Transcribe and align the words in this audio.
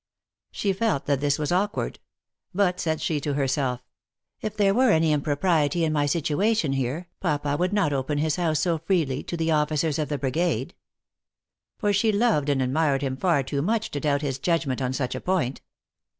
She 0.49 0.73
felt 0.73 1.05
that 1.05 1.19
this 1.19 1.37
was 1.37 1.51
awkward; 1.51 1.99
but, 2.55 2.79
said 2.79 2.99
she 3.01 3.19
to 3.19 3.35
herself, 3.35 3.83
"If 4.41 4.57
there 4.57 4.73
were 4.73 4.89
any 4.89 5.11
impropriety 5.13 5.83
in 5.85 5.93
my 5.93 6.07
situation 6.07 6.73
here, 6.73 7.07
Papa 7.19 7.55
wo 7.55 7.65
uld 7.65 7.71
not 7.71 7.93
open 7.93 8.17
his 8.17 8.37
house 8.37 8.61
so 8.61 8.79
free 8.79 9.05
ly 9.05 9.21
to 9.21 9.37
the 9.37 9.51
officers 9.51 9.99
of 9.99 10.09
the 10.09 10.17
brigade." 10.17 10.73
For 11.77 11.93
she 11.93 12.11
loved 12.11 12.49
and 12.49 12.63
admired 12.63 13.03
him 13.03 13.15
far 13.15 13.43
too 13.43 13.61
much 13.61 13.91
to 13.91 13.99
doubt 13.99 14.23
his 14.23 14.39
judgment 14.39 14.81
on 14.81 14.91
such 14.91 15.13
a 15.13 15.21
point. 15.21 15.61